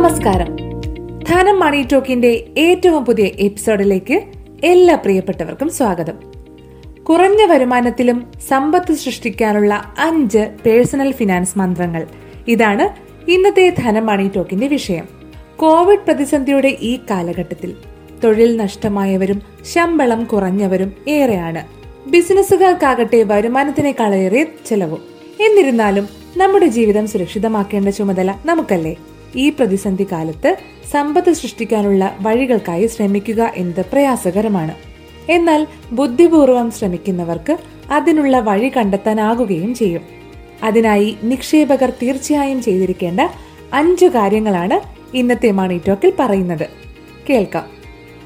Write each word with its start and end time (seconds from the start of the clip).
നമസ്കാരം. 0.00 0.56
ധനം 1.28 1.60
മണി 1.60 1.86
ടോക്കിന്റെ 1.92 2.46
ഏറ്റവും 2.58 3.04
പുതിയ 3.04 3.24
എപ്പിസോഡിലേക്ക് 3.24 4.22
എല്ലാ 4.64 4.94
പ്രിയപ്പെട്ടവർക്കും 4.94 5.68
സ്വാഗതം. 5.68 6.12
കുറഞ്ഞ 7.02 7.44
വരുമാനത്തിലും 7.44 8.32
സമ്പത്ത് 8.48 8.92
സൃഷ്ടിക്കാനുള്ള 8.92 9.94
അഞ്ച് 9.98 10.50
പേഴ്സണൽ 10.66 11.12
ഫിനാൻസ് 11.12 11.58
മന്ത്രങ്ങൾ. 11.58 12.06
ഇതാണ് 12.48 12.88
ഇന്നത്തെ 13.30 13.74
ധനം 13.78 14.06
മണി 14.06 14.30
ടോക്കിന്റെ 14.36 14.66
വിഷയം. 14.66 15.08
കോവിഡ് 15.56 15.98
പ്രതിസന്ധിയുടെ 15.98 16.76
ഈ 16.80 16.98
കാലഘട്ടത്തിൽ 17.10 17.76
തൊഴിൽ 18.24 18.56
നഷ്ടമായവരും 18.56 19.42
ശമ്പളം 19.74 20.24
കുറഞ്ഞവരും 20.24 20.92
ഏറെയാണ്. 21.08 21.66
ബിസിനസ്സുകാർക്കാകട്ടെ 22.10 23.22
വരുമാനത്തിനേക്കാളേറെ 23.22 24.46
ചെലവും. 24.66 25.02
എന്നിരുന്നാലും 25.40 26.08
നമ്മുടെ 26.36 26.66
ജീവിതം 26.66 27.06
സുരക്ഷിതമാക്കേണ്ട 27.08 27.88
ചുമതല 27.88 28.34
നമുക്കല്ലേ? 28.46 28.96
ഈ 29.36 29.50
പ്രതിസന്ധി 29.50 30.06
കാലത്ത് 30.12 30.56
സമ്പത്ത് 30.90 31.32
സൃഷ്ടിക്കാനുള്ള 31.32 32.16
വഴികൾക്കായി 32.20 32.86
ശ്രമിക്കുക 32.86 33.52
എന്നത് 33.56 33.84
പ്രയാസകരമാണ്. 33.92 34.74
എന്നാൽ 35.30 35.66
ബുദ്ധിപൂർവം 35.92 36.70
ശ്രമിക്കുന്നവർക്ക് 36.70 37.56
അതിനുള്ള 37.90 38.40
വഴി 38.40 38.72
കണ്ടെത്താനാകുകയും 38.76 39.74
ചെയ്യും. 39.74 40.00
അതിനായി 40.62 41.16
നിക്ഷേപകർ 41.22 41.92
തീർച്ചയായും 42.02 42.62
ചെയ്തിരിക്കേണ്ട 42.62 43.20
അഞ്ചു 43.72 44.06
കാര്യങ്ങളാണ് 44.06 44.80
ഇന്നത്തെ 45.16 45.50
മണി 45.50 45.80
ടോക്കിൽ 45.88 46.12
പറയുന്നത്. 46.18 46.66
കേൾക്കാം. 47.30 47.66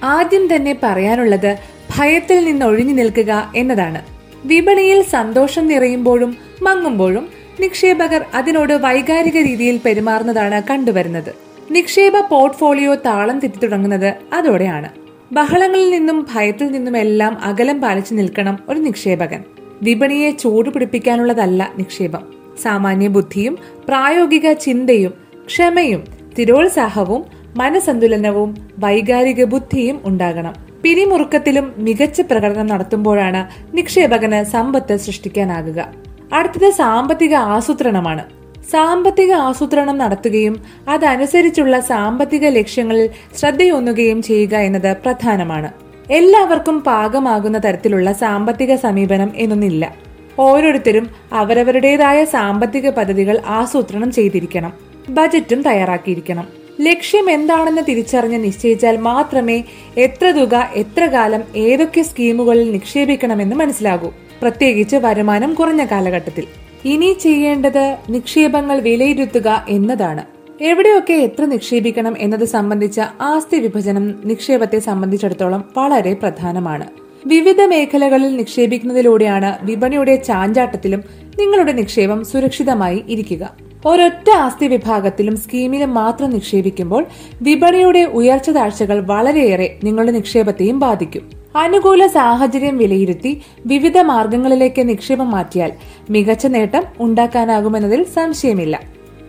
ആദ്യം 0.05 0.57
തന്നെ 0.57 0.79
പറയാനുള്ളത് 0.83 1.59
ഭയത്തിൽ 1.99 2.45
നിന്ന് 2.45 2.67
ഒഴിഞ്ഞു 2.67 2.93
നിൽക്കുക 2.93 3.53
എന്നതാണ്. 3.57 4.03
വിപണിയിൽ 4.45 5.03
സന്തോഷം 5.03 5.69
നിറയുമ്പോഴും 5.69 6.37
മങ്ങുമ്പോഴും 6.63 7.44
നിക്ഷേപകർ 7.61 8.25
അതിനോട് 8.35 8.73
വൈകാരിക 8.73 9.39
രീതിയിൽ 9.39 9.81
പെരുമാറുന്നതാണ് 9.85 10.63
കണ്ടുവരുന്നത്. 10.71 11.35
നിക്ഷേപ 11.71 12.21
പോർട്ട്ഫോളിയോ 12.21 12.95
താളം 12.95 13.39
തെറ്റി 13.39 13.59
തുടങ്ങുന്നത് 13.59 14.15
അതോടെയാണ്. 14.33 14.89
ബഹളങ്ങളിൽ 15.33 15.91
നിന്നും 15.91 16.27
ഭയത്തിൽ 16.35 16.67
നിന്നും 16.67 16.97
എല്ലാം 16.97 17.39
അകലം 17.43 17.81
പാലിച്ചു 17.81 18.15
നിൽക്കണം 18.15 18.59
ഒരു 18.69 18.79
നിക്ഷേപകൻ. 18.79 19.43
വിപണിയെ 19.83 20.31
ചൂടുപിടിപ്പിക്കാനുള്ളതല്ല 20.31 21.73
നിക്ഷേപം. 21.79 22.23
സാമാന്യ 22.63 23.09
ബുദ്ധിയും 23.09 23.59
പ്രായോഗിക 23.89 24.53
ചിന്തയും 24.53 25.15
ക്ഷമയും 25.47 26.05
സ്ഥിരോത്സാഹവും 26.33 27.25
മനസന്തുലനവും 27.57 28.71
വൈകാരിക 28.79 29.45
ബുദ്ധിയും 29.45 30.01
ഉണ്ടാകണം. 30.05 30.55
പിരിമുറുക്കത്തിലും 30.83 31.75
മികച്ച 31.77 32.21
പ്രകടനം 32.21 32.67
നടത്തുമ്പോഴാണ് 32.67 33.77
നിക്ഷേപകന് 33.77 34.45
സമ്പത്ത് 34.45 34.97
സൃഷ്ടിക്കാനാകുക. 34.97 36.14
അടുത്തത് 36.35 36.71
സാമ്പത്തിക 36.71 37.35
ആസൂത്രണമാണ്. 37.35 38.25
സാമ്പത്തിക 38.71 39.33
ആസൂത്രണം 39.33 39.99
നടത്തുകയും 39.99 40.63
അതനുസരിച്ചുള്ള 40.89 41.81
സാമ്പത്തിക 41.81 42.49
ലക്ഷ്യങ്ങളിൽ 42.49 43.11
ശ്രദ്ധയൊന്നുകയും 43.37 44.23
ചെയ്യുക 44.23 44.55
എന്നത് 44.55 44.97
പ്രധാനമാണ്. 44.97 45.73
എല്ലാവർക്കും 46.11 46.81
പാകമാകുന്ന 46.81 47.59
തരത്തിലുള്ള 47.59 48.13
സാമ്പത്തിക 48.13 48.75
സമീപനം 48.75 49.33
എന്നൊന്നില്ല. 49.37 49.95
ഓരോരുത്തരും 50.39 51.11
അവരവരുടേതായ 51.33 52.25
സാമ്പത്തിക 52.25 52.91
പദ്ധതികൾ 52.91 53.41
ആസൂത്രണം 53.47 54.13
ചെയ്തിരിക്കണം. 54.13 54.73
ബജറ്റും 55.09 55.63
തയ്യാറാക്കിയിരിക്കണം. 55.63 56.49
ലക്ഷ്യം 56.81 57.31
എന്താണെന്ന് 57.31 57.83
തിരിച്ചറിഞ്ഞ് 57.89 58.45
നിശ്ചയിച്ചാൽ 58.45 58.97
മാത്രമേ 58.97 59.65
എത്ര 59.97 60.31
തുക 60.31 60.71
എത്ര 60.75 61.07
കാലം 61.07 61.43
ഏതൊക്കെ 61.57 62.03
സ്കീമുകളിൽ 62.03 62.73
നിക്ഷേപിക്കണമെന്ന് 62.73 63.57
മനസ്സിലാകൂ. 63.57 64.13
പ്രത്യേകിച്ച് 64.43 64.97
വരുമാനം 64.97 65.55
കുറഞ്ഞ 65.55 65.85
കാലഘട്ടത്തിൽ. 65.85 66.45
ഇനി 66.85 67.17
ചെയ്യേണ്ടത് 67.23 67.97
നിക്ഷേപങ്ങൾ 68.09 68.81
വിലയിരുത്തുക 68.81 69.67
എന്നതാണ്. 69.69 70.25
എവിടെയൊക്കെ 70.61 71.13
എത്ര 71.13 71.45
നിക്ഷേപിക്കണം 71.45 72.15
എന്നത് 72.19 72.45
സംബന്ധിച്ച 72.45 73.01
ആസ്തി 73.21 73.59
വിഭജനം 73.59 74.15
നിക്ഷേപത്തെ 74.25 74.79
സംബന്ധിച്ചിടത്തോളം 74.79 75.65
വളരെ 75.77 76.15
പ്രധാനമാണ്. 76.15 76.87
വിവിധ 77.27 77.63
മേഖലകളിൽ 77.63 78.37
നിക്ഷേപിക്കുന്നതിലൂടെയാണ് 78.37 79.59
വിപണിയുടെ 79.63 80.17
ചാഞ്ചാട്ടത്തിലും 80.17 81.05
നിങ്ങളുടെ 81.39 81.73
നിക്ഷേപം 81.73 82.25
സുരക്ഷിതമായി 82.25 83.05
ഇരിക്കുക. 83.09 83.57
ഒരൊറ്റ 83.87 84.31
ആസ്തി 84.31 84.69
വിഭാഗത്തിലും 84.69 85.37
സ്കീമിലും 85.37 85.95
മാത്രം 85.95 86.31
നിക്ഷേപിക്കുമ്പോൾ 86.31 87.07
വിപണിയുടെ 87.43 88.05
ഉയർച്ച 88.05 88.51
താഴ്ചകൾ 88.51 89.01
വളരെയേറെ 89.01 89.79
നിങ്ങളുടെ 89.85 90.13
നിക്ഷേപത്തെയും 90.13 90.79
ബാധിക്കും. 90.79 91.44
അനുകൂല 91.57 92.07
സാഹചര്യം 92.07 92.77
വിലയിരുത്തി 92.77 93.43
വിവിധ 93.67 93.99
മാർഗങ്ങളിലേക്ക് 93.99 94.89
നിക്ഷേപം 94.89 95.31
മാറ്റിയാൽ 95.31 95.73
മികച്ച 96.11 96.47
നേട്ടം 96.47 96.85
ഉണ്ടാക്കാനാകുമെന്നതിൽ 97.01 98.03
സംശയമില്ല. 98.05 98.81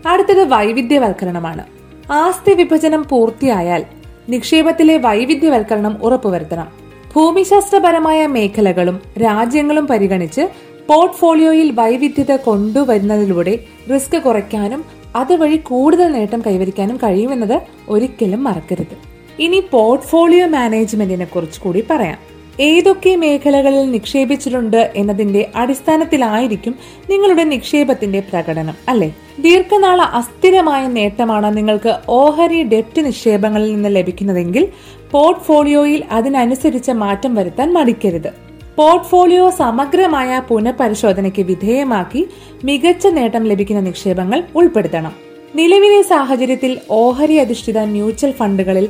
അടുത്തത് 0.06 0.48
വൈവിധ്യവൽക്കരണമാണ്. 0.48 1.64
ആസ്തി 2.12 2.54
വിഭജനം 2.54 3.06
പൂർത്തിയായാൽ 3.10 3.84
നിക്ഷേപത്തിലെ 4.28 4.96
വൈവിധ്യവൽക്കരണം 4.96 5.98
ഉറപ്പുവരുത്തണം. 6.02 6.68
ഭൂമിശാസ്ത്രപരമായ 7.16 8.26
മേഖലകളും 8.26 9.00
രാജ്യങ്ങളും 9.24 9.86
പരിഗണിച്ച് 9.86 10.48
പോർട്ട്ഫോളിയോയിൽ 10.88 11.70
വൈവിധ്യത 11.70 12.36
കൊണ്ടുവരുന്നതിലൂടെ 12.36 13.58
റിസ്ക് 13.94 14.22
കുറയ്ക്കാനും 14.22 14.84
അതുവഴി 15.16 15.56
കൂടുതൽ 15.56 16.12
നേട്ടം 16.12 16.42
കൈവരിക്കാനും 16.46 16.96
കഴിയുമെന്നത് 16.96 17.60
ഒരിക്കലും 17.88 18.44
മറക്കരുത്. 18.44 19.15
ഇനി 19.38 19.62
പോർട്ട്ഫോളിയോ 19.70 20.46
മാനേജ്മെന്റിനെ 20.46 21.24
കുറിച്ച് 21.24 21.60
കൂടി 21.60 21.84
പറയാം. 21.90 22.18
ഏതൊക്കെ 22.60 23.16
മേഖലകളിൽ 23.16 23.90
നിക്ഷേപിച്ചിട്ടുണ്ട് 23.90 24.92
എന്നതിന്റെ 24.96 25.50
അടിസ്ഥാനത്തിലായിരിക്കും 25.56 26.74
നിങ്ങളുടെ 27.10 27.44
നിക്ഷേപത്തിന്റെ 27.44 28.20
പ്രകടനം 28.20 28.74
അല്ലെ? 28.88 29.12
ദീർഘനാള 29.38 30.02
അസ്ഥിരമായ 30.02 30.88
നേട്ടമാണ് 30.88 31.56
നിങ്ങൾക്ക് 31.56 31.96
ഓഹരി 32.08 32.62
ഡെപ്റ്റ് 32.62 33.06
നിക്ഷേപങ്ങളിൽ 33.06 33.74
നിന്ന് 33.74 33.96
ലഭിക്കുന്നതെങ്കിൽ 33.96 34.68
പോർട്ട്ഫോളിയോയിൽ 35.10 36.04
അതിനനുസരിച്ച് 36.10 36.92
മാറ്റം 36.92 37.34
വരുത്താൻ 37.34 37.72
മടിക്കരുത്. 37.72 38.32
പോർട്ട്ഫോളിയോ 38.76 39.50
സമഗ്രമായ 39.50 40.42
പുനഃപരിശോധനയ്ക്ക് 40.48 41.42
വിധേയമാക്കി 41.42 42.28
മികച്ച 42.64 43.06
നേട്ടം 43.06 43.44
ലഭിക്കുന്ന 43.44 43.82
നിക്ഷേപങ്ങൾ 43.82 44.42
ഉൾപ്പെടുത്തണം. 44.54 45.26
നിലവിലെ 45.54 46.02
സാഹചര്യത്തിൽ 46.02 46.78
ഓഹരി 46.90 47.34
അധിഷ്ഠിത 47.34 47.78
മ്യൂച്വൽ 47.78 48.30
ഫണ്ടുകളിൽ 48.30 48.88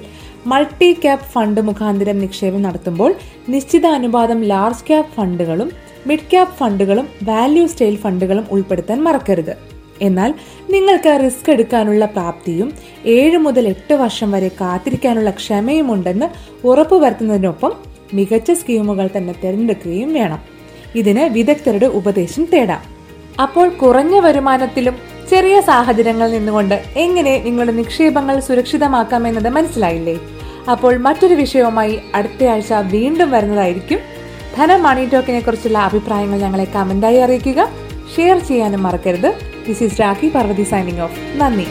മൾട്ടി 0.51 0.93
ക്യാപ് 0.93 1.29
ഫണ്ട് 1.33 1.61
മുഖാന്തരം 1.61 2.19
നിക്ഷേപം 2.19 2.63
നടത്തുമ്പോൾ 2.63 3.15
നിശ്ചിത 3.49 3.87
അനുപാതം 3.87 4.43
ലാർജ് 4.43 4.85
ക്യാപ് 4.89 5.15
ഫണ്ടുകളും 5.17 5.71
മിഡ് 6.07 6.29
ക്യാപ് 6.33 6.53
ഫണ്ടുകളും 6.59 7.09
വാല്യൂ 7.23 7.67
സ്റ്റൈൽ 7.67 7.97
ഫണ്ടുകളും 7.97 8.47
ഉൾപ്പെടുത്താൻ 8.51 9.05
മറക്കരുത്. 9.05 9.55
എന്നാൽ 10.03 10.35
നിങ്ങൾക്ക് 10.71 11.21
റിസ്ക് 11.25 11.51
എടുക്കാനുള്ള 11.51 12.05
പ്രാപ്തിയും 12.05 12.73
ഏഴ് 13.07 13.39
മുതൽ 13.39 13.69
എട്ട് 13.69 13.95
വർഷം 13.95 14.31
വരെ 14.31 14.49
കാത്തിരിക്കാനുള്ള 14.49 15.31
ക്ഷമയും 15.31 15.93
ഉണ്ടെന്ന് 15.93 16.29
ഉറപ്പുവരുത്തുന്നതിനൊപ്പം 16.67 17.73
മികച്ച 18.15 18.51
സ്കീമുകൾ 18.53 19.11
തന്നെ 19.17 19.35
തിരഞ്ഞെടുക്കുകയും 19.45 20.15
വേണം. 20.15 20.39
ഇതിന് 20.95 21.21
വിദഗ്ധരുടെ 21.21 21.87
ഉപദേശം 21.87 22.45
തേടാം. 22.55 22.83
അപ്പോൾ 23.43 23.69
കുറഞ്ഞ 23.69 24.19
വരുമാനത്തിലും 24.19 24.97
ചെറിയ 25.31 25.61
സാഹചര്യങ്ങളിൽ 25.61 26.33
നിന്നുകൊണ്ട് 26.39 26.83
എങ്ങനെ 26.97 27.39
നിങ്ങളുടെ 27.39 27.73
നിക്ഷേപങ്ങൾ 27.73 28.41
സുരക്ഷിതമാക്കാമെന്നത് 28.41 29.49
മനസ്സിലായില്ലേ? 29.49 30.17
അപ്പോൾ 30.71 30.97
മറ്റൊരു 30.97 31.35
വിഷയവുമായി 31.35 31.99
അടുത്തയാഴ്ച 32.15 32.73
വീണ്ടും 32.73 33.31
വരുന്നതായിരിക്കും. 33.31 33.99
ധനം 34.57 34.83
മണി 34.83 35.09
ടോക്കിനെ 35.13 35.41
കുറിച്ചുള്ള 35.41 35.79
അഭിപ്രായങ്ങൾ 35.79 36.39
ഞങ്ങളെ 36.39 36.65
കമന്റായി 36.65 37.17
അറിയിക്കുക. 37.17 37.69
ഷെയർ 38.17 38.39
ചെയ്യാനും 38.39 38.83
മറക്കരുത്. 38.83 39.35
This 39.69 39.83
is 39.83 40.01
Rakhi 40.01 40.29
Parvathi 40.29 40.63
signing 40.63 41.01
off 41.01 41.21
നന്ദി. 41.37 41.67